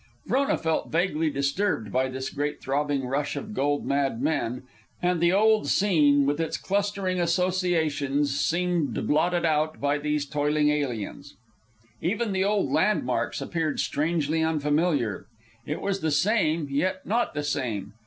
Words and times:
Frona 0.27 0.57
felt 0.57 0.89
vaguely 0.91 1.29
disturbed 1.29 1.91
by 1.91 2.07
this 2.09 2.31
great 2.31 2.59
throbbing 2.59 3.05
rush 3.05 3.35
of 3.35 3.53
gold 3.53 3.85
mad 3.85 4.19
men, 4.19 4.63
and 4.99 5.21
the 5.21 5.31
old 5.31 5.67
scene 5.67 6.25
with 6.25 6.41
its 6.41 6.57
clustering 6.57 7.19
associations 7.21 8.35
seemed 8.39 8.95
blotted 9.05 9.45
out 9.45 9.79
by 9.79 9.99
these 9.99 10.25
toiling 10.25 10.69
aliens. 10.71 11.35
Even 12.01 12.31
the 12.31 12.43
old 12.43 12.71
landmarks 12.71 13.41
appeared 13.41 13.79
strangely 13.79 14.41
unfamiliar. 14.41 15.27
It 15.67 15.81
was 15.81 15.99
the 15.99 16.09
same, 16.09 16.67
yet 16.71 17.05
not 17.05 17.35
the 17.35 17.43
same. 17.43 17.93